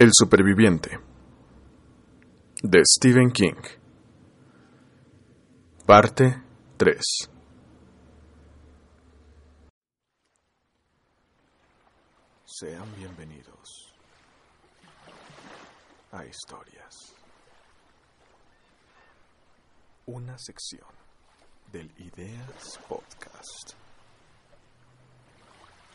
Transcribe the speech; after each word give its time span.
El 0.00 0.10
superviviente 0.12 0.96
de 2.62 2.82
Stephen 2.84 3.32
King 3.32 3.60
Parte 5.84 6.40
3 6.76 7.00
Sean 12.44 12.94
bienvenidos 12.96 13.92
a 16.12 16.24
Historias. 16.24 16.94
Una 20.06 20.38
sección 20.38 20.86
del 21.72 21.90
Ideas 21.98 22.78
Podcast. 22.88 23.74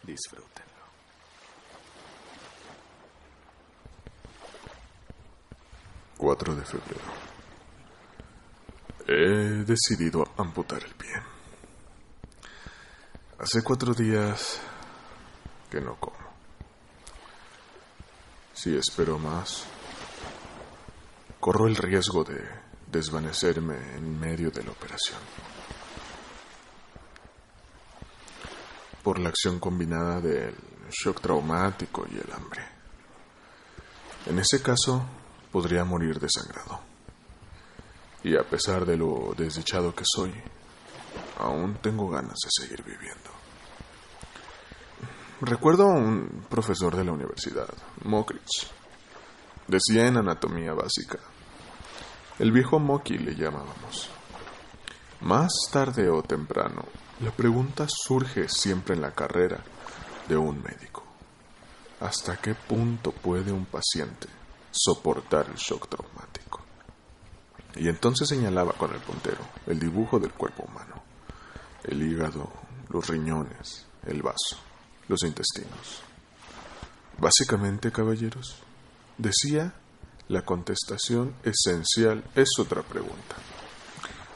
Disfrútenlo. 0.03 0.72
4 6.23 6.55
de 6.55 6.63
febrero. 6.63 7.01
He 9.05 9.65
decidido 9.65 10.23
amputar 10.37 10.81
el 10.81 10.95
pie. 10.95 11.11
Hace 13.39 13.61
cuatro 13.61 13.93
días 13.93 14.61
que 15.69 15.81
no 15.81 15.97
como. 15.99 16.15
Si 18.53 18.73
espero 18.73 19.19
más, 19.19 19.65
corro 21.41 21.67
el 21.67 21.75
riesgo 21.75 22.23
de 22.23 22.41
desvanecerme 22.89 23.75
en 23.97 24.17
medio 24.17 24.49
de 24.49 24.63
la 24.63 24.71
operación. 24.71 25.19
Por 29.03 29.19
la 29.19 29.27
acción 29.27 29.59
combinada 29.59 30.21
del 30.21 30.55
shock 30.89 31.19
traumático 31.19 32.07
y 32.09 32.15
el 32.15 32.31
hambre. 32.31 32.63
En 34.25 34.39
ese 34.39 34.61
caso, 34.63 35.05
podría 35.53 35.85
morir 35.85 36.19
desangrado. 36.19 36.79
Y 38.23 38.35
a 38.35 38.43
pesar 38.43 38.87
de 38.87 38.97
lo 38.97 39.35
desdichado 39.37 39.93
que 39.93 40.03
soy, 40.03 40.33
aún 41.37 41.75
tengo 41.75 42.09
ganas 42.09 42.39
de 42.43 42.49
seguir 42.49 42.83
viviendo. 42.83 43.29
Recuerdo 45.41 45.83
a 45.83 45.93
un 45.93 46.45
profesor 46.49 46.95
de 46.95 47.03
la 47.03 47.11
universidad, 47.11 47.69
Mokrich. 48.03 48.67
Decía 49.67 50.07
en 50.07 50.17
anatomía 50.17 50.73
básica. 50.73 51.19
El 52.39 52.51
viejo 52.51 52.79
Moki 52.79 53.19
le 53.19 53.35
llamábamos. 53.35 54.09
Más 55.21 55.51
tarde 55.71 56.09
o 56.09 56.23
temprano, 56.23 56.85
la 57.19 57.29
pregunta 57.29 57.85
surge 57.87 58.49
siempre 58.49 58.95
en 58.95 59.01
la 59.01 59.11
carrera 59.11 59.63
de 60.27 60.35
un 60.35 60.63
médico. 60.63 61.03
¿Hasta 61.99 62.37
qué 62.37 62.55
punto 62.55 63.11
puede 63.11 63.51
un 63.51 63.65
paciente 63.65 64.42
soportar 64.73 65.47
el 65.49 65.55
shock 65.55 65.87
traumático. 65.87 66.61
Y 67.75 67.87
entonces 67.87 68.27
señalaba 68.27 68.73
con 68.73 68.93
el 68.93 68.99
puntero 68.99 69.41
el 69.67 69.79
dibujo 69.79 70.19
del 70.19 70.33
cuerpo 70.33 70.63
humano, 70.63 71.03
el 71.83 72.01
hígado, 72.01 72.51
los 72.89 73.07
riñones, 73.07 73.85
el 74.05 74.21
vaso, 74.21 74.57
los 75.07 75.23
intestinos. 75.23 76.01
Básicamente, 77.17 77.91
caballeros, 77.91 78.57
decía, 79.17 79.73
la 80.27 80.43
contestación 80.43 81.35
esencial 81.43 82.23
es 82.35 82.49
otra 82.59 82.81
pregunta. 82.81 83.35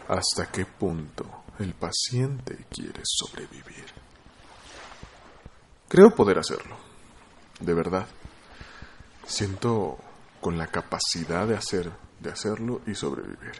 ¿Hasta 0.07 0.51
qué 0.51 0.65
punto 0.65 1.43
el 1.59 1.73
paciente 1.73 2.65
quiere 2.69 3.01
sobrevivir? 3.03 3.85
Creo 5.87 6.13
poder 6.13 6.39
hacerlo, 6.39 6.75
de 7.59 7.73
verdad. 7.73 8.07
Siento 9.25 9.97
con 10.41 10.57
la 10.57 10.67
capacidad 10.67 11.47
de 11.47 11.55
hacer 11.55 11.91
de 12.19 12.31
hacerlo 12.31 12.81
y 12.87 12.95
sobrevivir. 12.95 13.53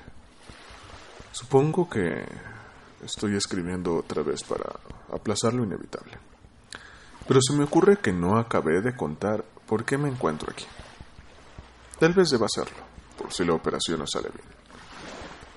Supongo 1.31 1.89
que 1.89 2.25
estoy 3.03 3.36
escribiendo 3.36 3.95
otra 3.95 4.23
vez 4.23 4.43
para 4.43 4.80
aplazar 5.11 5.54
lo 5.54 5.64
inevitable. 5.64 6.17
Pero 7.27 7.42
se 7.42 7.54
me 7.54 7.66
ocurre 7.66 7.98
que 7.98 8.11
no 8.11 8.37
acabé 8.37 8.82
de 8.82 8.95
contar 8.95 9.43
por 9.67 9.86
qué 9.86 9.98
me 9.98 10.10
encuentro 10.10 10.52
aquí. 10.52 10.66
Tal 11.99 12.14
vez 12.14 12.30
deba 12.30 12.45
hacerlo, 12.45 12.83
por 13.17 13.33
si 13.33 13.43
la 13.43 13.54
operación 13.54 13.99
no 13.99 14.08
sale 14.08 14.30
bien. 14.30 14.48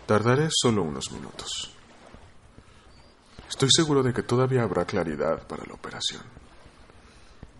Tardaré 0.06 0.48
solo 0.50 0.82
unos 0.82 1.12
minutos. 1.12 1.74
Estoy 3.48 3.68
seguro 3.70 4.02
de 4.02 4.12
que 4.12 4.22
todavía 4.22 4.62
habrá 4.62 4.84
claridad 4.84 5.46
para 5.46 5.64
la 5.64 5.74
operación. 5.74 6.22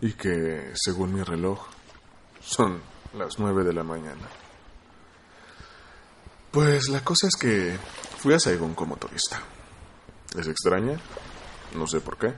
Y 0.01 0.13
que, 0.13 0.71
según 0.73 1.13
mi 1.13 1.21
reloj, 1.21 1.67
son 2.41 2.81
las 3.13 3.39
nueve 3.39 3.63
de 3.63 3.73
la 3.73 3.83
mañana. 3.83 4.27
Pues 6.51 6.89
la 6.89 7.03
cosa 7.03 7.27
es 7.27 7.35
que 7.35 7.77
fui 8.17 8.33
a 8.33 8.39
Saigon 8.39 8.73
como 8.73 8.97
turista. 8.97 9.41
¿Les 10.35 10.47
extraña? 10.47 10.99
No 11.75 11.87
sé 11.87 12.01
por 12.01 12.17
qué. 12.17 12.33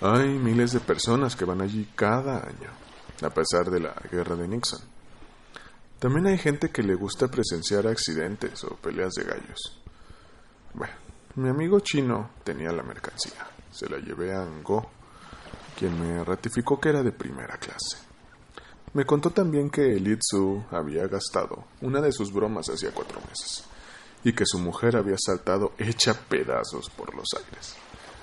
Hay 0.00 0.28
miles 0.28 0.72
de 0.72 0.80
personas 0.80 1.36
que 1.36 1.44
van 1.44 1.60
allí 1.60 1.90
cada 1.94 2.38
año, 2.38 2.70
a 3.22 3.30
pesar 3.30 3.70
de 3.70 3.80
la 3.80 3.94
guerra 4.10 4.36
de 4.36 4.48
Nixon. 4.48 4.80
También 5.98 6.26
hay 6.28 6.38
gente 6.38 6.70
que 6.70 6.82
le 6.82 6.94
gusta 6.94 7.28
presenciar 7.28 7.86
accidentes 7.86 8.64
o 8.64 8.76
peleas 8.76 9.12
de 9.14 9.24
gallos. 9.24 9.80
Bueno, 10.72 10.94
mi 11.36 11.48
amigo 11.50 11.80
chino 11.80 12.30
tenía 12.42 12.72
la 12.72 12.82
mercancía. 12.82 13.46
Se 13.70 13.88
la 13.88 13.98
llevé 13.98 14.34
a 14.34 14.44
Ngo, 14.44 14.90
quien 15.78 16.00
me 16.00 16.24
ratificó 16.24 16.80
que 16.80 16.88
era 16.88 17.02
de 17.02 17.12
primera 17.12 17.58
clase. 17.58 18.09
Me 18.92 19.04
contó 19.04 19.30
también 19.30 19.70
que 19.70 20.00
Litsu 20.00 20.64
había 20.72 21.06
gastado 21.06 21.64
una 21.80 22.00
de 22.00 22.10
sus 22.10 22.32
bromas 22.32 22.68
hacía 22.70 22.90
cuatro 22.92 23.20
meses 23.20 23.62
y 24.24 24.32
que 24.32 24.44
su 24.44 24.58
mujer 24.58 24.96
había 24.96 25.16
saltado 25.16 25.72
hecha 25.78 26.12
pedazos 26.12 26.90
por 26.90 27.14
los 27.14 27.28
aires 27.36 27.76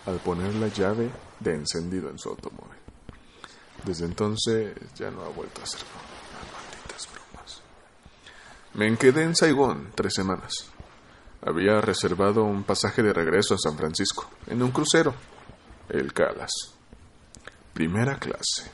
al 0.06 0.20
poner 0.20 0.54
la 0.56 0.68
llave 0.68 1.10
de 1.40 1.54
encendido 1.54 2.10
en 2.10 2.20
su 2.20 2.30
automóvil. 2.30 2.78
Desde 3.86 4.06
entonces 4.06 4.76
ya 4.96 5.10
no 5.10 5.22
ha 5.22 5.30
vuelto 5.30 5.62
a 5.62 5.64
hacer 5.64 5.80
malditas 6.54 7.08
bromas. 7.14 7.62
Me 8.74 8.98
quedé 8.98 9.24
en 9.24 9.36
Saigón 9.38 9.92
tres 9.96 10.14
semanas. 10.16 10.52
Había 11.42 11.80
reservado 11.80 12.44
un 12.44 12.64
pasaje 12.64 13.02
de 13.04 13.14
regreso 13.14 13.56
a 13.56 13.58
San 13.58 13.78
Francisco 13.78 14.30
en 14.48 14.62
un 14.62 14.72
crucero, 14.72 15.14
el 15.88 16.12
Calas. 16.12 16.52
Primera 17.74 18.18
clase 18.20 18.70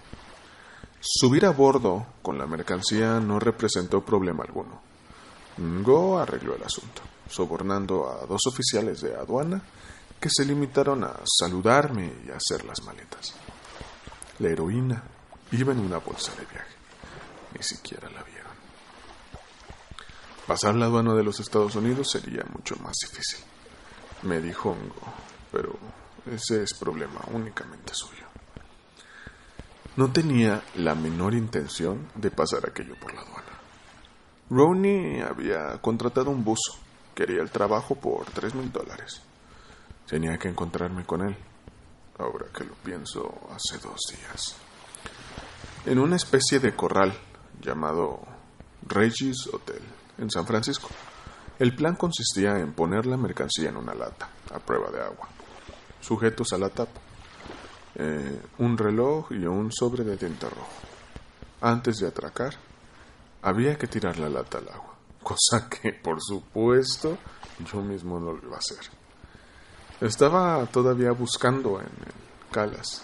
Subir 1.05 1.45
a 1.45 1.49
bordo 1.49 2.05
con 2.21 2.37
la 2.37 2.47
mercancía 2.47 3.19
no 3.19 3.37
representó 3.37 4.05
problema 4.05 4.45
alguno. 4.45 4.81
Go 5.57 6.17
arregló 6.17 6.55
el 6.55 6.63
asunto, 6.63 7.01
sobornando 7.29 8.09
a 8.09 8.25
dos 8.25 8.47
oficiales 8.47 9.01
de 9.01 9.13
aduana 9.13 9.61
que 10.17 10.29
se 10.29 10.45
limitaron 10.45 11.03
a 11.03 11.19
saludarme 11.25 12.09
y 12.25 12.31
a 12.31 12.37
hacer 12.37 12.63
las 12.63 12.81
maletas. 12.83 13.33
La 14.39 14.47
heroína 14.47 15.03
iba 15.51 15.73
en 15.73 15.79
una 15.79 15.97
bolsa 15.97 16.31
de 16.35 16.45
viaje. 16.45 16.73
Ni 17.53 17.61
siquiera 17.63 18.09
la 18.09 18.23
vieron. 18.23 18.53
Pasar 20.47 20.73
la 20.75 20.85
aduana 20.85 21.13
de 21.15 21.23
los 21.23 21.37
Estados 21.41 21.75
Unidos 21.75 22.11
sería 22.11 22.45
mucho 22.45 22.77
más 22.77 22.95
difícil, 23.01 23.43
me 24.21 24.39
dijo 24.39 24.73
Ngo, 24.73 25.13
pero 25.51 25.77
ese 26.33 26.63
es 26.63 26.73
problema 26.73 27.19
únicamente 27.33 27.93
suyo. 27.93 28.32
No 29.95 30.11
tenía 30.11 30.63
la 30.75 30.95
menor 30.95 31.35
intención 31.35 32.07
de 32.15 32.31
pasar 32.31 32.67
aquello 32.67 32.95
por 32.99 33.13
la 33.13 33.21
aduana. 33.21 33.59
Ronnie 34.49 35.21
había 35.21 35.79
contratado 35.81 36.31
un 36.31 36.43
buzo. 36.43 36.79
Quería 37.13 37.43
el 37.43 37.51
trabajo 37.51 37.93
por 37.93 38.25
tres 38.25 38.55
mil 38.55 38.71
dólares. 38.71 39.21
Tenía 40.07 40.39
que 40.39 40.47
encontrarme 40.47 41.05
con 41.05 41.21
él. 41.21 41.37
Ahora 42.17 42.47
que 42.51 42.63
lo 42.63 42.73
pienso, 42.73 43.39
hace 43.51 43.77
dos 43.77 43.99
días. 44.09 44.55
En 45.85 45.99
una 45.99 46.15
especie 46.15 46.59
de 46.59 46.75
corral 46.75 47.13
llamado 47.61 48.19
Regis 48.87 49.47
Hotel, 49.53 49.81
en 50.17 50.31
San 50.31 50.47
Francisco. 50.47 50.89
El 51.59 51.75
plan 51.75 51.95
consistía 51.95 52.57
en 52.57 52.73
poner 52.73 53.05
la 53.05 53.15
mercancía 53.15 53.69
en 53.69 53.77
una 53.77 53.93
lata, 53.93 54.27
a 54.51 54.57
prueba 54.57 54.89
de 54.89 55.01
agua, 55.01 55.29
sujetos 56.01 56.51
a 56.53 56.57
la 56.57 56.69
tapa 56.69 56.99
eh, 57.95 58.41
un 58.59 58.77
reloj 58.77 59.31
y 59.31 59.45
un 59.45 59.71
sobre 59.71 60.03
de 60.03 60.17
tinta 60.17 60.49
rojo. 60.49 60.67
Antes 61.61 61.97
de 61.97 62.07
atracar, 62.07 62.55
había 63.41 63.77
que 63.77 63.87
tirar 63.87 64.17
la 64.17 64.29
lata 64.29 64.57
al 64.57 64.69
agua, 64.69 64.95
cosa 65.23 65.69
que, 65.69 65.93
por 65.93 66.21
supuesto, 66.21 67.17
yo 67.71 67.81
mismo 67.81 68.19
no 68.19 68.33
lo 68.33 68.43
iba 68.43 68.55
a 68.55 68.59
hacer. 68.59 68.79
Estaba 70.01 70.65
todavía 70.65 71.11
buscando 71.11 71.79
en 71.79 71.85
el 71.85 72.51
Calas 72.51 73.03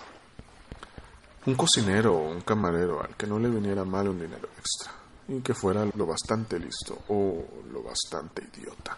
un 1.46 1.56
cocinero 1.56 2.16
o 2.16 2.30
un 2.30 2.42
camarero 2.42 3.02
al 3.02 3.16
que 3.16 3.26
no 3.26 3.40
le 3.40 3.50
viniera 3.50 3.84
mal 3.84 4.10
un 4.10 4.20
dinero 4.20 4.50
extra 4.58 4.92
y 5.28 5.40
que 5.42 5.54
fuera 5.54 5.86
lo 5.86 6.06
bastante 6.06 6.60
listo 6.60 7.04
o 7.08 7.46
lo 7.72 7.82
bastante 7.82 8.44
idiota 8.54 8.98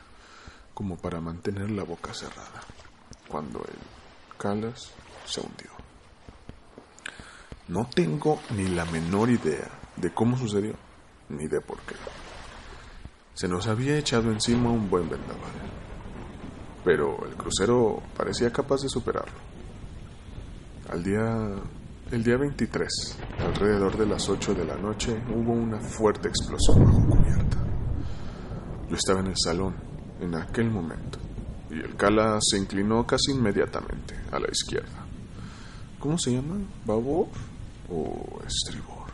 como 0.73 0.97
para 0.97 1.21
mantener 1.21 1.69
la 1.71 1.83
boca 1.83 2.13
cerrada 2.13 2.61
cuando 3.27 3.59
el 3.59 4.37
Calas 4.37 4.91
se 5.25 5.39
hundió. 5.39 5.80
No 7.71 7.85
tengo 7.85 8.37
ni 8.53 8.67
la 8.67 8.83
menor 8.83 9.29
idea 9.29 9.69
de 9.95 10.13
cómo 10.13 10.37
sucedió, 10.37 10.73
ni 11.29 11.47
de 11.47 11.61
por 11.61 11.77
qué. 11.83 11.95
Se 13.33 13.47
nos 13.47 13.65
había 13.67 13.97
echado 13.97 14.29
encima 14.29 14.69
un 14.69 14.89
buen 14.89 15.09
vendaval, 15.09 15.53
pero 16.83 17.25
el 17.25 17.33
crucero 17.37 18.03
parecía 18.17 18.51
capaz 18.51 18.81
de 18.81 18.89
superarlo. 18.89 19.39
Al 20.89 21.01
día, 21.01 21.23
el 22.11 22.21
día 22.21 22.35
23, 22.35 23.17
alrededor 23.39 23.97
de 23.97 24.05
las 24.05 24.27
8 24.27 24.53
de 24.53 24.65
la 24.65 24.75
noche, 24.75 25.17
hubo 25.33 25.53
una 25.53 25.79
fuerte 25.79 26.27
explosión 26.27 26.83
bajo 26.83 27.07
cubierta. 27.07 27.57
Yo 28.89 28.95
estaba 28.97 29.21
en 29.21 29.27
el 29.27 29.37
salón 29.37 29.75
en 30.19 30.35
aquel 30.35 30.69
momento 30.69 31.19
y 31.69 31.75
el 31.75 31.95
Cala 31.95 32.37
se 32.41 32.57
inclinó 32.57 33.07
casi 33.07 33.31
inmediatamente 33.31 34.13
a 34.29 34.39
la 34.39 34.49
izquierda. 34.51 35.05
¿Cómo 35.99 36.17
se 36.17 36.33
llama? 36.33 36.57
¿Babor 36.85 37.27
o 37.91 38.41
estribor? 38.47 39.11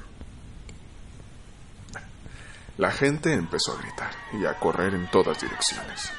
La 2.77 2.91
gente 2.91 3.33
empezó 3.33 3.73
a 3.73 3.81
gritar 3.81 4.11
y 4.33 4.45
a 4.45 4.59
correr 4.59 4.93
en 4.93 5.09
todas 5.09 5.41
direcciones. 5.41 6.11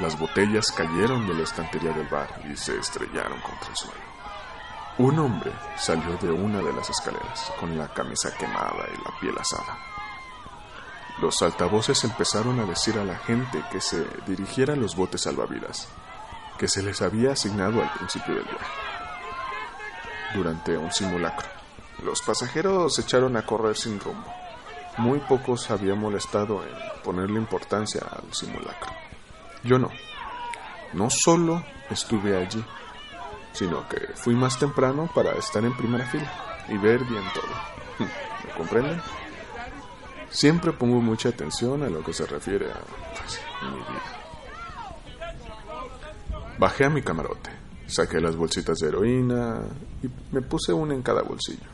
Las 0.00 0.18
botellas 0.18 0.70
cayeron 0.70 1.26
de 1.26 1.34
la 1.34 1.44
estantería 1.44 1.92
del 1.92 2.08
bar 2.08 2.42
y 2.52 2.56
se 2.56 2.76
estrellaron 2.76 3.40
contra 3.40 3.70
el 3.70 3.76
suelo. 3.76 4.14
Un 4.98 5.18
hombre 5.18 5.50
salió 5.76 6.16
de 6.18 6.30
una 6.30 6.58
de 6.58 6.72
las 6.72 6.90
escaleras 6.90 7.50
con 7.58 7.76
la 7.78 7.88
camisa 7.88 8.36
quemada 8.36 8.86
y 8.92 8.96
la 9.02 9.18
piel 9.18 9.34
asada. 9.38 9.78
Los 11.20 11.40
altavoces 11.42 12.04
empezaron 12.04 12.60
a 12.60 12.64
decir 12.64 12.98
a 12.98 13.04
la 13.04 13.16
gente 13.18 13.64
que 13.72 13.80
se 13.80 14.04
dirigiera 14.26 14.74
a 14.74 14.76
los 14.76 14.94
botes 14.94 15.22
salvavidas, 15.22 15.88
que 16.58 16.68
se 16.68 16.82
les 16.82 17.00
había 17.02 17.32
asignado 17.32 17.82
al 17.82 17.92
principio 17.94 18.34
del 18.34 18.44
viaje. 18.44 18.72
Durante 20.34 20.76
un 20.76 20.92
simulacro, 20.92 21.48
los 22.04 22.20
pasajeros 22.22 22.94
se 22.94 23.02
echaron 23.02 23.36
a 23.36 23.46
correr 23.46 23.76
sin 23.76 23.98
rumbo. 23.98 24.32
Muy 24.98 25.18
pocos 25.20 25.70
habían 25.70 25.98
molestado 25.98 26.62
en 26.62 27.02
ponerle 27.02 27.38
importancia 27.38 28.02
al 28.02 28.32
simulacro. 28.32 28.92
Yo 29.64 29.78
no. 29.78 29.90
No 30.92 31.08
solo 31.10 31.64
estuve 31.90 32.36
allí, 32.36 32.64
sino 33.52 33.88
que 33.88 33.98
fui 34.14 34.34
más 34.34 34.58
temprano 34.58 35.10
para 35.14 35.32
estar 35.32 35.64
en 35.64 35.76
primera 35.76 36.06
fila 36.06 36.30
y 36.68 36.76
ver 36.76 37.04
bien 37.04 37.24
todo. 37.34 38.08
¿Me 38.44 38.52
comprenden? 38.56 39.00
Siempre 40.30 40.72
pongo 40.72 41.00
mucha 41.00 41.30
atención 41.30 41.82
a 41.82 41.88
lo 41.88 42.04
que 42.04 42.12
se 42.12 42.26
refiere 42.26 42.70
a 42.70 42.80
pues, 43.16 43.40
mi 43.62 43.78
vida. 43.78 44.02
Bajé 46.58 46.84
a 46.84 46.90
mi 46.90 47.02
camarote, 47.02 47.50
saqué 47.86 48.20
las 48.20 48.36
bolsitas 48.36 48.78
de 48.78 48.88
heroína 48.88 49.62
y 50.02 50.08
me 50.32 50.42
puse 50.42 50.72
una 50.72 50.94
en 50.94 51.02
cada 51.02 51.22
bolsillo. 51.22 51.73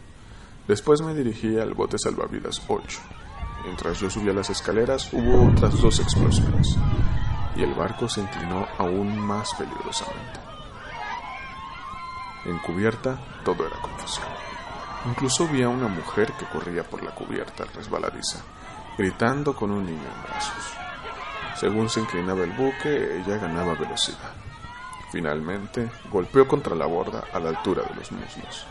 Después 0.71 1.03
me 1.03 1.15
dirigí 1.15 1.59
al 1.59 1.75
bote 1.75 1.99
salvavidas 1.99 2.63
8. 2.69 3.01
Mientras 3.65 3.99
yo 3.99 4.09
subía 4.09 4.33
las 4.33 4.51
escaleras 4.51 5.13
hubo 5.13 5.51
otras 5.51 5.81
dos 5.81 5.99
explosiones 5.99 6.77
y 7.57 7.65
el 7.65 7.75
barco 7.75 8.09
se 8.09 8.21
inclinó 8.21 8.69
aún 8.79 9.19
más 9.19 9.53
peligrosamente. 9.55 10.39
En 12.45 12.57
cubierta 12.59 13.19
todo 13.45 13.67
era 13.67 13.83
confusión. 13.83 14.29
Incluso 15.07 15.49
vi 15.49 15.65
a 15.65 15.69
una 15.69 15.89
mujer 15.89 16.35
que 16.35 16.47
corría 16.47 16.85
por 16.85 17.03
la 17.03 17.17
cubierta 17.17 17.65
resbaladiza, 17.75 18.39
gritando 18.97 19.57
con 19.57 19.73
un 19.73 19.85
niño 19.85 19.99
en 19.99 20.23
brazos. 20.23 20.73
Según 21.57 21.89
se 21.89 21.99
inclinaba 21.99 22.45
el 22.45 22.53
buque, 22.53 23.19
ella 23.19 23.39
ganaba 23.39 23.75
velocidad. 23.75 24.35
Finalmente, 25.11 25.91
golpeó 26.13 26.47
contra 26.47 26.77
la 26.77 26.87
borda 26.87 27.25
a 27.33 27.41
la 27.41 27.49
altura 27.49 27.83
de 27.83 27.97
los 27.97 28.13
muslos. 28.13 28.69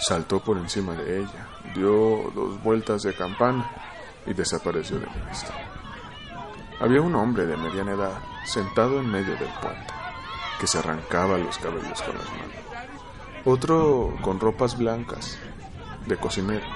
Saltó 0.00 0.40
por 0.40 0.56
encima 0.56 0.94
de 0.94 1.20
ella, 1.20 1.46
dio 1.74 2.30
dos 2.34 2.62
vueltas 2.62 3.02
de 3.02 3.14
campana 3.14 3.70
y 4.26 4.32
desapareció 4.32 4.98
de 4.98 5.06
mi 5.06 5.28
vista. 5.28 5.52
Había 6.80 7.02
un 7.02 7.14
hombre 7.14 7.44
de 7.44 7.58
mediana 7.58 7.92
edad 7.92 8.18
sentado 8.46 8.98
en 8.98 9.10
medio 9.10 9.36
del 9.36 9.52
puente, 9.60 9.92
que 10.58 10.66
se 10.66 10.78
arrancaba 10.78 11.36
los 11.36 11.58
cabellos 11.58 12.00
con 12.00 12.16
las 12.16 12.30
manos. 12.30 12.56
Otro 13.44 14.16
con 14.22 14.40
ropas 14.40 14.78
blancas, 14.78 15.38
de 16.06 16.16
cocinero, 16.16 16.66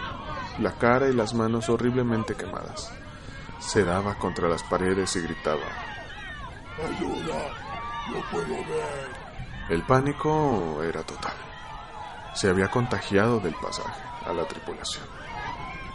la 0.59 0.73
cara 0.73 1.09
y 1.09 1.15
las 1.15 1.32
manos 1.32 1.71
horriblemente 1.71 2.35
quemadas. 2.35 2.93
Se 3.59 3.85
daba 3.85 4.19
contra 4.19 4.50
las 4.50 4.62
paredes 4.65 5.17
y 5.17 5.23
gritaba, 5.23 5.65
¡Ayuda! 6.76 7.53
¡No 8.12 8.21
puedo 8.31 8.55
ver! 8.55 9.09
El 9.71 9.82
pánico 9.87 10.82
era 10.82 11.03
total 11.03 11.54
se 12.35 12.49
había 12.49 12.69
contagiado 12.69 13.39
del 13.39 13.55
pasaje 13.55 14.03
a 14.27 14.33
la 14.33 14.45
tripulación, 14.47 15.05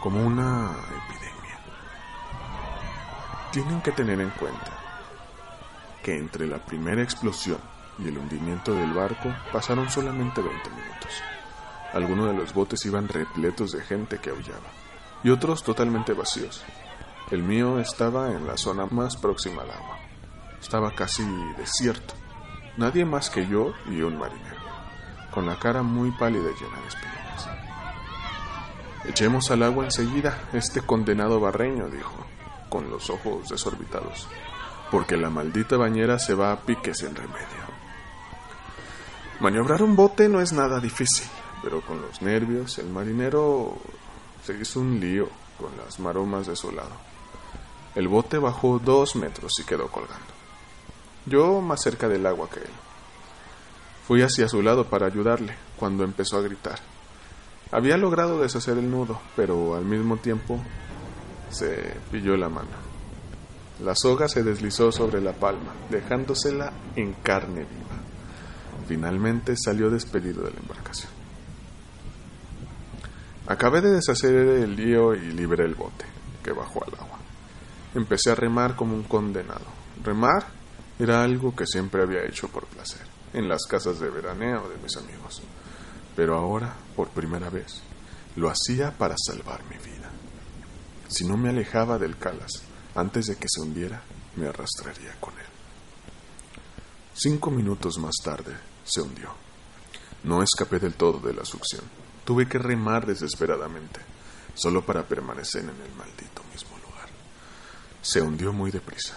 como 0.00 0.24
una 0.26 0.70
epidemia. 0.88 1.58
Tienen 3.52 3.80
que 3.82 3.92
tener 3.92 4.20
en 4.20 4.30
cuenta 4.30 4.72
que 6.02 6.16
entre 6.16 6.46
la 6.46 6.58
primera 6.58 7.02
explosión 7.02 7.60
y 7.98 8.08
el 8.08 8.16
hundimiento 8.16 8.74
del 8.74 8.92
barco 8.92 9.34
pasaron 9.52 9.90
solamente 9.90 10.40
20 10.40 10.70
minutos. 10.70 11.22
Algunos 11.92 12.28
de 12.28 12.34
los 12.34 12.54
botes 12.54 12.86
iban 12.86 13.08
repletos 13.08 13.72
de 13.72 13.82
gente 13.82 14.18
que 14.18 14.30
aullaba 14.30 14.70
y 15.22 15.30
otros 15.30 15.62
totalmente 15.62 16.14
vacíos. 16.14 16.64
El 17.30 17.42
mío 17.42 17.78
estaba 17.78 18.30
en 18.32 18.46
la 18.46 18.56
zona 18.56 18.86
más 18.86 19.16
próxima 19.16 19.62
al 19.62 19.70
agua. 19.72 19.98
Estaba 20.60 20.94
casi 20.94 21.22
desierto. 21.58 22.14
Nadie 22.76 23.04
más 23.04 23.28
que 23.28 23.46
yo 23.46 23.72
y 23.90 24.00
un 24.00 24.16
marinero 24.16 24.59
con 25.30 25.46
la 25.46 25.58
cara 25.58 25.82
muy 25.82 26.10
pálida 26.10 26.50
y 26.50 26.62
llena 26.62 26.80
de 26.80 26.88
espinas. 26.88 27.48
Echemos 29.04 29.50
al 29.50 29.62
agua 29.62 29.84
enseguida 29.84 30.48
este 30.52 30.82
condenado 30.82 31.40
barreño, 31.40 31.88
dijo, 31.88 32.26
con 32.68 32.90
los 32.90 33.10
ojos 33.10 33.48
desorbitados, 33.48 34.28
porque 34.90 35.16
la 35.16 35.30
maldita 35.30 35.76
bañera 35.76 36.18
se 36.18 36.34
va 36.34 36.52
a 36.52 36.60
pique 36.60 36.94
sin 36.94 37.14
remedio. 37.14 37.70
Maniobrar 39.40 39.82
un 39.82 39.96
bote 39.96 40.28
no 40.28 40.40
es 40.40 40.52
nada 40.52 40.80
difícil, 40.80 41.26
pero 41.62 41.80
con 41.80 42.02
los 42.02 42.20
nervios 42.20 42.78
el 42.78 42.90
marinero 42.90 43.78
se 44.44 44.54
hizo 44.54 44.80
un 44.80 45.00
lío 45.00 45.28
con 45.58 45.70
las 45.76 45.98
maromas 45.98 46.46
de 46.46 46.56
su 46.56 46.70
lado. 46.72 46.92
El 47.94 48.06
bote 48.08 48.38
bajó 48.38 48.78
dos 48.78 49.16
metros 49.16 49.52
y 49.58 49.64
quedó 49.64 49.88
colgando. 49.88 50.32
Yo 51.26 51.60
más 51.60 51.82
cerca 51.82 52.08
del 52.08 52.26
agua 52.26 52.48
que 52.48 52.60
él. 52.60 52.70
Fui 54.06 54.22
hacia 54.22 54.48
su 54.48 54.62
lado 54.62 54.84
para 54.84 55.06
ayudarle 55.06 55.54
cuando 55.76 56.04
empezó 56.04 56.38
a 56.38 56.42
gritar. 56.42 56.78
Había 57.72 57.96
logrado 57.96 58.40
deshacer 58.40 58.78
el 58.78 58.90
nudo, 58.90 59.20
pero 59.36 59.76
al 59.76 59.84
mismo 59.84 60.16
tiempo 60.16 60.60
se 61.50 61.94
pilló 62.10 62.36
la 62.36 62.48
mano. 62.48 62.90
La 63.84 63.94
soga 63.94 64.28
se 64.28 64.42
deslizó 64.42 64.90
sobre 64.90 65.20
la 65.20 65.32
palma, 65.32 65.72
dejándosela 65.88 66.72
en 66.96 67.12
carne 67.14 67.60
viva. 67.60 68.00
Finalmente 68.88 69.54
salió 69.56 69.88
despedido 69.88 70.42
de 70.42 70.50
la 70.50 70.58
embarcación. 70.58 71.12
Acabé 73.46 73.80
de 73.80 73.90
deshacer 73.90 74.34
el 74.34 74.76
lío 74.76 75.14
y 75.14 75.32
libré 75.32 75.64
el 75.64 75.74
bote, 75.74 76.04
que 76.42 76.52
bajó 76.52 76.84
al 76.84 76.94
agua. 76.94 77.18
Empecé 77.94 78.32
a 78.32 78.34
remar 78.34 78.74
como 78.74 78.94
un 78.94 79.04
condenado. 79.04 79.66
Remar 80.02 80.46
era 80.98 81.22
algo 81.22 81.54
que 81.54 81.66
siempre 81.66 82.02
había 82.02 82.24
hecho 82.24 82.48
por 82.48 82.66
placer 82.66 83.09
en 83.32 83.48
las 83.48 83.64
casas 83.66 84.00
de 84.00 84.10
veraneo 84.10 84.68
de 84.68 84.76
mis 84.78 84.96
amigos. 84.96 85.42
Pero 86.16 86.36
ahora, 86.36 86.74
por 86.96 87.08
primera 87.10 87.50
vez, 87.50 87.80
lo 88.36 88.50
hacía 88.50 88.96
para 88.96 89.16
salvar 89.18 89.62
mi 89.64 89.76
vida. 89.78 90.10
Si 91.08 91.24
no 91.24 91.36
me 91.36 91.50
alejaba 91.50 91.98
del 91.98 92.16
Calas 92.16 92.62
antes 92.94 93.26
de 93.26 93.36
que 93.36 93.48
se 93.48 93.60
hundiera, 93.60 94.02
me 94.36 94.48
arrastraría 94.48 95.14
con 95.20 95.34
él. 95.34 95.46
Cinco 97.14 97.50
minutos 97.50 97.98
más 97.98 98.14
tarde 98.22 98.56
se 98.84 99.00
hundió. 99.00 99.34
No 100.24 100.42
escapé 100.42 100.78
del 100.78 100.94
todo 100.94 101.18
de 101.18 101.34
la 101.34 101.44
succión. 101.44 101.82
Tuve 102.24 102.48
que 102.48 102.58
remar 102.58 103.06
desesperadamente, 103.06 104.00
solo 104.54 104.84
para 104.84 105.02
permanecer 105.02 105.62
en 105.62 105.70
el 105.70 105.94
maldito 105.96 106.42
mismo 106.52 106.76
lugar. 106.78 107.08
Se 108.02 108.20
hundió 108.20 108.52
muy 108.52 108.70
deprisa. 108.70 109.16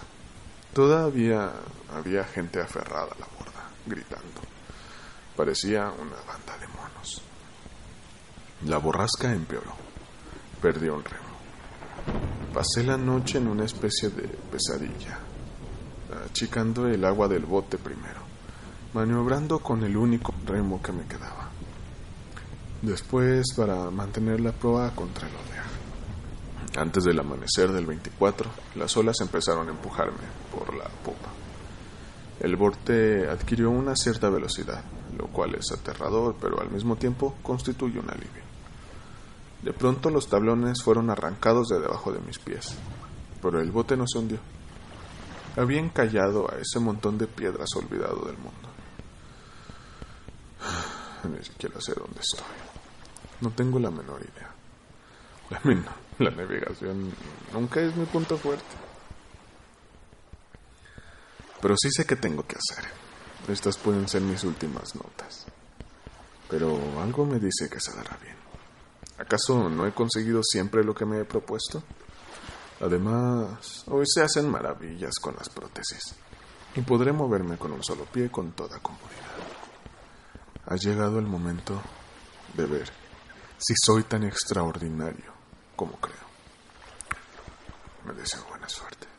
Todavía 0.72 1.52
había 1.92 2.24
gente 2.24 2.60
aferrada 2.60 3.12
a 3.12 3.18
la 3.18 3.26
gritando. 3.86 4.40
Parecía 5.36 5.90
una 5.90 6.16
banda 6.26 6.56
de 6.58 6.68
monos. 6.68 7.22
La 8.66 8.78
borrasca 8.78 9.32
empeoró. 9.32 9.74
Perdí 10.62 10.88
un 10.88 11.04
remo. 11.04 11.34
Pasé 12.54 12.84
la 12.84 12.96
noche 12.96 13.38
en 13.38 13.48
una 13.48 13.64
especie 13.64 14.10
de 14.10 14.28
pesadilla, 14.28 15.18
achicando 16.24 16.86
el 16.86 17.04
agua 17.04 17.26
del 17.26 17.44
bote 17.44 17.78
primero, 17.78 18.20
maniobrando 18.92 19.58
con 19.58 19.82
el 19.82 19.96
único 19.96 20.32
remo 20.46 20.80
que 20.80 20.92
me 20.92 21.04
quedaba. 21.04 21.50
Después 22.80 23.54
para 23.56 23.90
mantener 23.90 24.40
la 24.40 24.52
proa 24.52 24.94
contra 24.94 25.26
el 25.26 25.34
oleaje. 25.34 25.54
Antes 26.76 27.04
del 27.04 27.18
amanecer 27.18 27.72
del 27.72 27.86
24, 27.86 28.50
las 28.76 28.96
olas 28.96 29.16
empezaron 29.20 29.68
a 29.68 29.72
empujarme 29.72 30.24
por 30.54 30.74
la 30.74 30.84
popa. 30.84 31.23
El 32.40 32.56
bote 32.56 33.28
adquirió 33.28 33.70
una 33.70 33.94
cierta 33.94 34.28
velocidad, 34.28 34.82
lo 35.16 35.28
cual 35.28 35.54
es 35.54 35.70
aterrador, 35.72 36.36
pero 36.40 36.60
al 36.60 36.70
mismo 36.70 36.96
tiempo 36.96 37.36
constituye 37.42 37.98
un 37.98 38.10
alivio. 38.10 38.42
De 39.62 39.72
pronto 39.72 40.10
los 40.10 40.28
tablones 40.28 40.82
fueron 40.82 41.10
arrancados 41.10 41.68
de 41.68 41.80
debajo 41.80 42.12
de 42.12 42.20
mis 42.20 42.38
pies, 42.38 42.76
pero 43.40 43.60
el 43.60 43.70
bote 43.70 43.96
no 43.96 44.04
se 44.06 44.18
hundió. 44.18 44.38
Había 45.56 45.80
encallado 45.80 46.50
a 46.52 46.56
ese 46.58 46.80
montón 46.80 47.16
de 47.16 47.26
piedras 47.28 47.68
olvidado 47.76 48.26
del 48.26 48.36
mundo. 48.36 48.68
Ni 51.38 51.42
siquiera 51.44 51.80
sé 51.80 51.94
dónde 51.94 52.20
estoy. 52.20 52.44
No 53.40 53.50
tengo 53.50 53.78
la 53.78 53.90
menor 53.90 54.20
idea. 54.20 54.50
La, 56.18 56.30
la 56.30 56.30
navegación 56.30 57.12
nunca 57.52 57.80
es 57.80 57.94
mi 57.96 58.06
punto 58.06 58.36
fuerte. 58.36 58.83
Pero 61.64 61.76
sí 61.78 61.88
sé 61.90 62.04
qué 62.04 62.16
tengo 62.16 62.46
que 62.46 62.56
hacer. 62.58 62.84
Estas 63.48 63.78
pueden 63.78 64.06
ser 64.06 64.20
mis 64.20 64.44
últimas 64.44 64.94
notas. 64.96 65.46
Pero 66.50 66.78
algo 67.00 67.24
me 67.24 67.38
dice 67.38 67.70
que 67.70 67.80
se 67.80 67.96
dará 67.96 68.18
bien. 68.18 68.36
¿Acaso 69.16 69.70
no 69.70 69.86
he 69.86 69.94
conseguido 69.94 70.42
siempre 70.42 70.84
lo 70.84 70.94
que 70.94 71.06
me 71.06 71.20
he 71.20 71.24
propuesto? 71.24 71.82
Además, 72.82 73.82
hoy 73.86 74.04
se 74.06 74.20
hacen 74.20 74.50
maravillas 74.50 75.14
con 75.18 75.36
las 75.36 75.48
prótesis 75.48 76.14
y 76.76 76.82
podré 76.82 77.14
moverme 77.14 77.56
con 77.56 77.72
un 77.72 77.82
solo 77.82 78.04
pie 78.04 78.30
con 78.30 78.52
toda 78.52 78.78
comodidad. 78.80 79.08
Ha 80.66 80.76
llegado 80.76 81.18
el 81.18 81.26
momento 81.26 81.80
de 82.58 82.66
ver 82.66 82.92
si 83.56 83.72
soy 83.82 84.02
tan 84.02 84.24
extraordinario 84.24 85.32
como 85.74 85.98
creo. 85.98 86.26
Me 88.04 88.12
deseo 88.12 88.44
buena 88.50 88.68
suerte. 88.68 89.13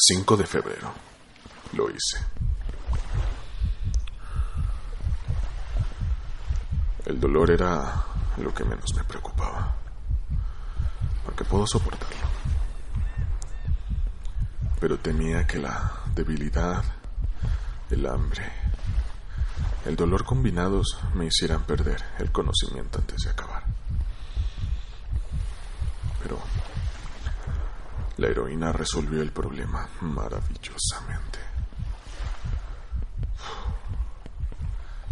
5 0.00 0.36
de 0.36 0.46
febrero. 0.46 0.92
Lo 1.72 1.90
hice. 1.90 2.24
El 7.04 7.18
dolor 7.18 7.50
era 7.50 8.04
lo 8.36 8.54
que 8.54 8.64
menos 8.64 8.94
me 8.94 9.02
preocupaba, 9.02 9.74
porque 11.24 11.44
puedo 11.44 11.66
soportarlo. 11.66 12.28
Pero 14.78 14.98
temía 14.98 15.46
que 15.46 15.58
la 15.58 16.02
debilidad, 16.14 16.84
el 17.90 18.06
hambre, 18.06 18.52
el 19.84 19.96
dolor 19.96 20.24
combinados 20.24 20.98
me 21.14 21.26
hicieran 21.26 21.64
perder 21.64 22.04
el 22.18 22.30
conocimiento 22.30 22.98
antes 22.98 23.22
de 23.24 23.30
acabar. 23.30 23.64
Pero 26.22 26.38
la 28.28 28.32
heroína 28.32 28.72
resolvió 28.72 29.22
el 29.22 29.32
problema 29.32 29.88
maravillosamente. 30.02 31.38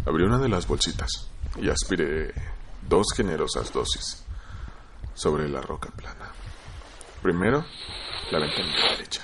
Abrí 0.05 0.23
una 0.23 0.37
de 0.37 0.47
las 0.47 0.67
bolsitas 0.67 1.09
y 1.59 1.67
aspiré 1.67 2.31
dos 2.87 3.07
generosas 3.15 3.73
dosis 3.73 4.23
sobre 5.15 5.49
la 5.49 5.61
roca 5.61 5.89
plana. 5.89 6.31
Primero, 7.23 7.65
la 8.31 8.39
ventana 8.39 8.91
derecha. 8.91 9.23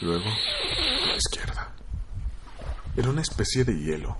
Luego, 0.00 0.28
la 1.06 1.16
izquierda. 1.16 1.72
Era 2.96 3.10
una 3.10 3.22
especie 3.22 3.64
de 3.64 3.78
hielo, 3.78 4.16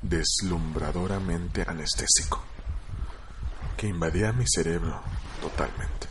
deslumbradoramente 0.00 1.62
anestésico, 1.68 2.42
que 3.76 3.86
invadía 3.86 4.32
mi 4.32 4.44
cerebro 4.48 5.02
totalmente. 5.42 6.09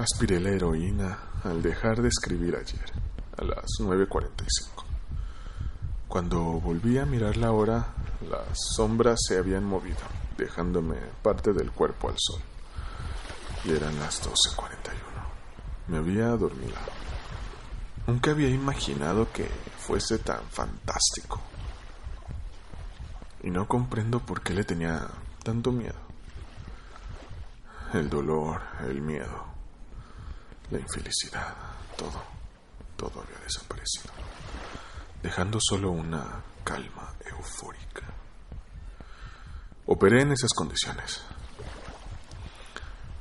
Aspiré 0.00 0.40
la 0.40 0.48
heroína 0.48 1.18
al 1.44 1.60
dejar 1.60 2.00
de 2.00 2.08
escribir 2.08 2.56
ayer, 2.56 2.90
a 3.36 3.44
las 3.44 3.66
9.45. 3.80 4.82
Cuando 6.08 6.40
volví 6.42 6.96
a 6.96 7.04
mirar 7.04 7.36
la 7.36 7.52
hora, 7.52 7.92
las 8.30 8.58
sombras 8.74 9.18
se 9.28 9.36
habían 9.36 9.66
movido, 9.66 9.98
dejándome 10.38 10.96
parte 11.22 11.52
del 11.52 11.70
cuerpo 11.70 12.08
al 12.08 12.14
sol. 12.16 12.40
Y 13.66 13.72
eran 13.72 13.98
las 14.00 14.22
12.41. 14.22 14.70
Me 15.88 15.98
había 15.98 16.28
dormido. 16.28 16.78
Nunca 18.06 18.30
había 18.30 18.48
imaginado 18.48 19.30
que 19.30 19.50
fuese 19.76 20.16
tan 20.16 20.42
fantástico. 20.44 21.42
Y 23.42 23.50
no 23.50 23.68
comprendo 23.68 24.20
por 24.20 24.40
qué 24.40 24.54
le 24.54 24.64
tenía 24.64 25.08
tanto 25.44 25.72
miedo. 25.72 26.00
El 27.92 28.08
dolor, 28.08 28.62
el 28.88 29.02
miedo, 29.02 29.49
la 30.70 30.78
infelicidad, 30.78 31.54
todo, 31.96 32.22
todo 32.96 33.22
había 33.22 33.38
desaparecido 33.44 34.12
dejando 35.22 35.58
solo 35.60 35.90
una 35.90 36.42
calma 36.64 37.14
eufórica. 37.26 38.06
Operé 39.86 40.22
en 40.22 40.32
esas 40.32 40.52
condiciones. 40.52 41.20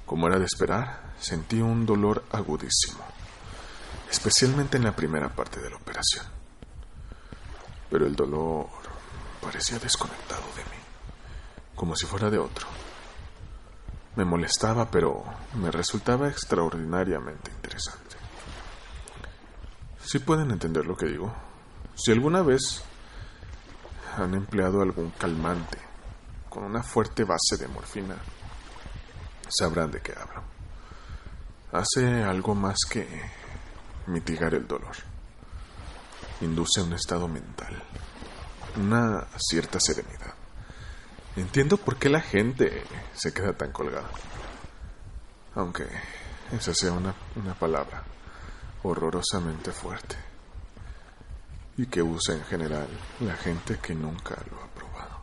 Como 0.06 0.28
era 0.28 0.40
de 0.40 0.46
esperar, 0.46 1.14
sentí 1.20 1.62
un 1.62 1.86
dolor 1.86 2.24
agudísimo, 2.32 3.04
especialmente 4.10 4.78
en 4.78 4.84
la 4.84 4.96
primera 4.96 5.30
parte 5.30 5.60
de 5.60 5.70
la 5.70 5.76
operación. 5.76 6.26
Pero 7.90 8.06
el 8.06 8.16
dolor 8.16 8.68
parecía 9.42 9.80
desconectado 9.80 10.46
de 10.56 10.64
mí, 10.64 10.82
como 11.76 11.96
si 11.96 12.06
fuera 12.06 12.30
de 12.30 12.38
otro. 12.38 12.68
Me 14.20 14.26
molestaba, 14.26 14.92
pero 14.92 15.24
me 15.54 15.72
resultaba 15.72 16.28
extraordinariamente 16.28 17.52
interesante. 17.52 18.18
¿Sí 20.04 20.20
pueden 20.20 20.52
entender 20.52 20.86
lo 20.86 20.98
que 20.98 21.06
digo? 21.06 21.34
Si 21.96 22.12
alguna 22.12 22.42
vez 22.42 22.84
han 24.18 24.34
empleado 24.34 24.82
algún 24.82 25.12
calmante 25.12 25.78
con 26.50 26.66
una 26.66 26.84
fuerte 26.84 27.24
base 27.24 27.56
de 27.58 27.70
morfina, 27.70 28.18
sabrán 29.48 29.90
de 29.90 30.02
qué 30.02 30.12
hablo. 30.12 30.44
Hace 31.72 32.22
algo 32.22 32.56
más 32.56 32.80
que 32.90 33.08
mitigar 34.08 34.54
el 34.54 34.68
dolor. 34.68 34.98
Induce 36.42 36.82
un 36.82 36.92
estado 36.92 37.30
mental, 37.30 37.82
una 38.76 39.26
cierta 39.38 39.80
serenidad. 39.80 40.39
Entiendo 41.40 41.78
por 41.78 41.96
qué 41.96 42.10
la 42.10 42.20
gente 42.20 42.84
se 43.14 43.34
queda 43.34 43.54
tan 43.54 43.72
colgada. 43.72 44.10
Aunque 45.56 45.86
esa 46.52 46.74
sea 46.74 46.92
una, 46.92 47.16
una 47.38 47.54
palabra 47.54 48.04
horrorosamente 48.84 49.72
fuerte 49.72 50.18
y 51.78 51.86
que 51.86 52.02
usa 52.02 52.36
en 52.36 52.44
general 52.44 52.90
la 53.22 53.38
gente 53.38 53.80
que 53.82 53.96
nunca 53.96 54.36
lo 54.52 54.62
ha 54.62 54.68
probado. 54.68 55.22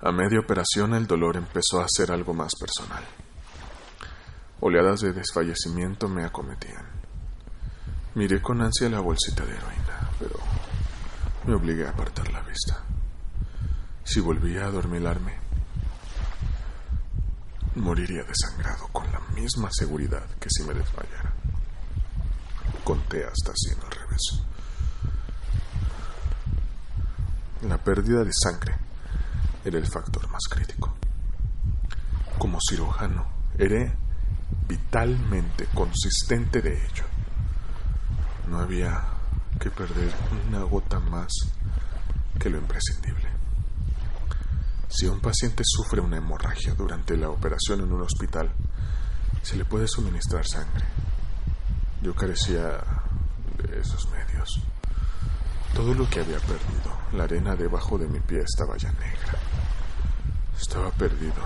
A 0.00 0.12
media 0.12 0.40
operación 0.40 0.94
el 0.94 1.06
dolor 1.06 1.36
empezó 1.36 1.82
a 1.82 1.86
ser 1.86 2.10
algo 2.10 2.32
más 2.32 2.52
personal. 2.58 3.04
Oleadas 4.60 5.00
de 5.00 5.12
desfallecimiento 5.12 6.08
me 6.08 6.24
acometían. 6.24 6.86
Miré 8.14 8.40
con 8.40 8.62
ansia 8.62 8.88
la 8.88 9.00
bolsita 9.00 9.44
de 9.44 9.56
heroína, 9.56 10.10
pero 10.18 10.38
me 11.44 11.54
obligué 11.54 11.86
a 11.86 11.90
apartar 11.90 12.32
la 12.32 12.40
vista. 12.40 12.82
Si 14.06 14.20
volvía 14.20 14.64
a 14.64 14.70
dormilarme, 14.70 15.34
moriría 17.74 18.22
desangrado 18.22 18.86
con 18.92 19.10
la 19.10 19.18
misma 19.34 19.68
seguridad 19.72 20.24
que 20.40 20.48
si 20.48 20.62
me 20.62 20.74
desmayara. 20.74 21.34
Conté 22.84 23.24
hasta 23.24 23.52
cien 23.56 23.76
al 23.84 23.90
revés. 23.90 24.42
La 27.62 27.78
pérdida 27.78 28.22
de 28.22 28.32
sangre 28.32 28.76
era 29.64 29.76
el 29.76 29.86
factor 29.88 30.28
más 30.30 30.44
crítico. 30.48 30.94
Como 32.38 32.58
cirujano, 32.60 33.26
era 33.58 33.92
vitalmente 34.68 35.66
consistente 35.74 36.62
de 36.62 36.74
ello. 36.74 37.04
No 38.48 38.60
había 38.60 39.04
que 39.58 39.70
perder 39.70 40.14
una 40.46 40.62
gota 40.62 41.00
más 41.00 41.32
que 42.38 42.48
lo 42.50 42.58
imprescindible. 42.58 43.35
Si 44.88 45.06
un 45.06 45.20
paciente 45.20 45.62
sufre 45.64 46.00
una 46.00 46.16
hemorragia 46.16 46.74
durante 46.74 47.16
la 47.16 47.28
operación 47.28 47.80
en 47.80 47.92
un 47.92 48.02
hospital, 48.02 48.52
se 49.42 49.56
le 49.56 49.64
puede 49.64 49.88
suministrar 49.88 50.46
sangre. 50.46 50.84
Yo 52.02 52.14
carecía 52.14 52.82
de 53.58 53.80
esos 53.80 54.08
medios. 54.10 54.60
Todo 55.74 55.92
lo 55.92 56.08
que 56.08 56.20
había 56.20 56.38
perdido, 56.38 56.96
la 57.12 57.24
arena 57.24 57.56
debajo 57.56 57.98
de 57.98 58.08
mi 58.08 58.20
pie 58.20 58.40
estaba 58.40 58.76
ya 58.76 58.90
negra. 58.92 59.38
Estaba 60.58 60.90
perdido 60.90 61.42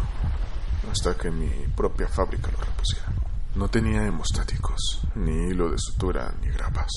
hasta 0.90 1.16
que 1.16 1.30
mi 1.30 1.48
propia 1.74 2.08
fábrica 2.08 2.50
lo 2.50 2.58
repusiera. 2.58 3.12
No 3.54 3.68
tenía 3.68 4.06
hemostáticos, 4.06 5.02
ni 5.16 5.48
hilo 5.48 5.70
de 5.70 5.78
sutura, 5.78 6.32
ni 6.40 6.48
grapas. 6.48 6.90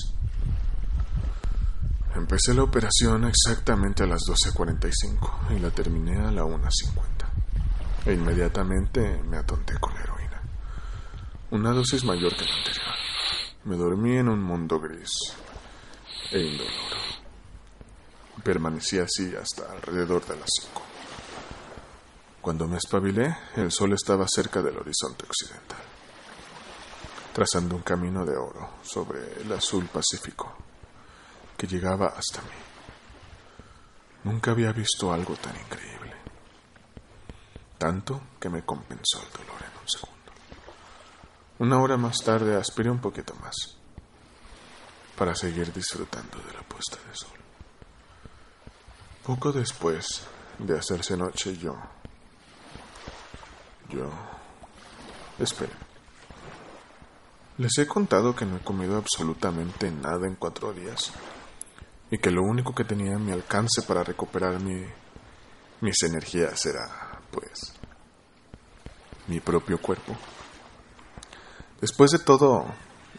Empecé 2.24 2.54
la 2.54 2.62
operación 2.62 3.24
exactamente 3.24 4.02
a 4.02 4.06
las 4.06 4.22
12.45 4.22 5.54
y 5.54 5.58
la 5.58 5.70
terminé 5.70 6.16
a 6.16 6.30
la 6.30 6.42
1.50. 6.42 8.06
E 8.06 8.14
inmediatamente 8.14 9.22
me 9.24 9.36
atonté 9.36 9.74
con 9.78 9.92
la 9.92 10.00
heroína. 10.00 10.40
Una 11.50 11.72
dosis 11.72 12.02
mayor 12.02 12.34
que 12.34 12.46
la 12.46 12.54
anterior. 12.56 12.94
Me 13.64 13.76
dormí 13.76 14.16
en 14.16 14.30
un 14.30 14.42
mundo 14.42 14.80
gris 14.80 15.10
e 16.32 16.40
indoloro. 16.40 16.96
Permanecí 18.42 18.98
así 18.98 19.30
hasta 19.36 19.70
alrededor 19.70 20.24
de 20.24 20.36
las 20.36 20.48
cinco. 20.62 20.80
Cuando 22.40 22.66
me 22.66 22.78
espabilé, 22.78 23.36
el 23.56 23.70
sol 23.70 23.92
estaba 23.92 24.24
cerca 24.26 24.62
del 24.62 24.78
horizonte 24.78 25.26
occidental, 25.26 25.82
trazando 27.34 27.76
un 27.76 27.82
camino 27.82 28.24
de 28.24 28.34
oro 28.34 28.76
sobre 28.82 29.42
el 29.42 29.52
azul 29.52 29.84
pacífico 29.92 30.63
que 31.56 31.66
llegaba 31.66 32.08
hasta 32.08 32.42
mí. 32.42 32.48
Nunca 34.24 34.52
había 34.52 34.72
visto 34.72 35.12
algo 35.12 35.36
tan 35.36 35.54
increíble, 35.56 36.14
tanto 37.78 38.22
que 38.40 38.48
me 38.48 38.64
compensó 38.64 39.22
el 39.22 39.32
dolor 39.32 39.62
en 39.62 39.80
un 39.80 39.88
segundo. 39.88 40.32
Una 41.58 41.80
hora 41.80 41.96
más 41.96 42.18
tarde 42.24 42.56
aspiré 42.56 42.90
un 42.90 43.00
poquito 43.00 43.34
más 43.36 43.54
para 45.16 45.34
seguir 45.34 45.72
disfrutando 45.72 46.38
de 46.38 46.52
la 46.52 46.62
puesta 46.62 46.96
de 47.08 47.14
sol. 47.14 47.38
Poco 49.24 49.52
después 49.52 50.22
de 50.58 50.78
hacerse 50.78 51.16
noche 51.16 51.56
yo... 51.56 51.76
Yo... 53.88 54.10
Esperen. 55.38 55.76
Les 57.58 57.76
he 57.78 57.86
contado 57.86 58.34
que 58.34 58.44
no 58.44 58.56
he 58.56 58.60
comido 58.60 58.96
absolutamente 58.96 59.90
nada 59.90 60.26
en 60.26 60.34
cuatro 60.34 60.72
días 60.72 61.12
y 62.14 62.18
que 62.18 62.30
lo 62.30 62.44
único 62.44 62.72
que 62.72 62.84
tenía 62.84 63.16
a 63.16 63.18
mi 63.18 63.32
alcance 63.32 63.82
para 63.82 64.04
recuperar 64.04 64.60
mi, 64.60 64.84
mis 65.80 66.00
energías 66.04 66.64
era, 66.64 67.20
pues, 67.32 67.74
mi 69.26 69.40
propio 69.40 69.78
cuerpo. 69.78 70.16
Después 71.80 72.12
de 72.12 72.20
todo, 72.20 72.66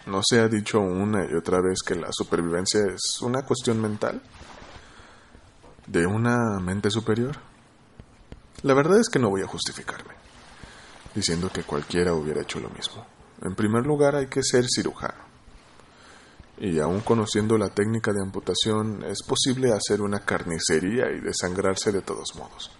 ¿no 0.06 0.22
se 0.24 0.40
ha 0.40 0.48
dicho 0.48 0.80
una 0.80 1.26
y 1.30 1.36
otra 1.36 1.60
vez 1.60 1.80
que 1.86 1.96
la 1.96 2.08
supervivencia 2.10 2.86
es 2.86 3.22
una 3.22 3.42
cuestión 3.42 3.82
mental? 3.82 4.22
¿De 5.88 6.06
una 6.06 6.58
mente 6.62 6.90
superior? 6.90 7.36
La 8.62 8.74
verdad 8.74 9.02
es 9.02 9.10
que 9.10 9.20
no 9.20 9.30
voy 9.30 9.42
a 9.42 9.48
justificarme, 9.48 10.14
diciendo 11.14 11.50
que 11.52 11.64
cualquiera 11.64 12.14
hubiera 12.14 12.44
hecho 12.44 12.62
lo 12.62 12.70
mismo. 12.70 13.06
En 13.42 13.56
primer 13.56 13.86
lugar 13.86 14.16
hay 14.16 14.28
que 14.28 14.42
ser 14.42 14.66
cirujano. 14.74 15.35
Y 16.58 16.80
aún 16.80 17.02
conociendo 17.02 17.58
la 17.58 17.70
técnica 17.70 18.12
de 18.14 18.22
amputación, 18.22 19.04
es 19.04 19.24
posible 19.24 19.74
hacer 19.74 20.02
una 20.02 20.20
carnicería 20.20 21.12
y 21.12 21.20
desangrarse 21.20 21.92
de 21.92 22.02
todos 22.02 22.36
modos. 22.36 22.72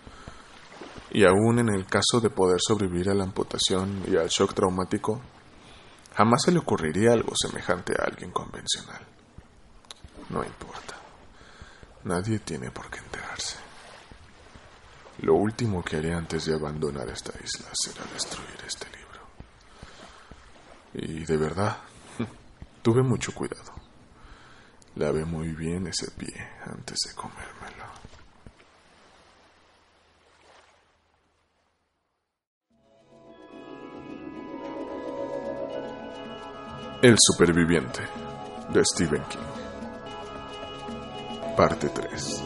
Y 1.12 1.26
aún 1.26 1.60
en 1.60 1.70
el 1.70 1.86
caso 1.86 2.20
de 2.22 2.30
poder 2.30 2.60
sobrevivir 2.60 3.10
a 3.10 3.14
la 3.14 3.24
amputación 3.24 4.04
y 4.08 4.16
al 4.16 4.28
shock 4.28 4.54
traumático, 4.54 5.22
Jamás 6.16 6.44
se 6.44 6.52
le 6.52 6.60
ocurriría 6.60 7.12
algo 7.12 7.34
semejante 7.36 7.94
a 8.00 8.06
alguien 8.06 8.32
convencional. 8.32 9.06
No 10.30 10.44
importa. 10.46 10.96
Nadie 12.06 12.40
tiene 12.40 12.72
por 12.72 12.90
qué 12.90 13.00
enterarse. 13.00 13.58
Lo 15.20 15.36
último 15.36 15.84
que 15.84 15.98
haré 15.98 16.14
antes 16.14 16.46
de 16.46 16.56
abandonar 16.56 17.10
esta 17.10 17.34
isla 17.44 17.68
será 17.74 18.06
destruir 18.14 18.58
este 18.66 18.88
libro. 18.98 19.22
Y 20.94 21.26
de 21.26 21.38
verdad, 21.38 21.80
tuve 22.86 23.02
mucho 23.02 23.34
cuidado. 23.34 23.74
Lavé 24.94 25.26
muy 25.26 25.48
bien 25.56 25.88
ese 25.88 26.12
pie 26.12 26.36
antes 26.68 27.00
de 27.08 27.16
comérmelo. 27.16 27.84
El 37.02 37.16
superviviente 37.18 38.02
de 38.72 38.86
Stephen 38.86 39.24
King. 39.30 39.40
Parte 41.58 41.90
3. 41.90 42.44